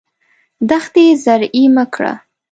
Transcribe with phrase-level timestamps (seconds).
[0.69, 2.13] دښتې زرعي مه کړه.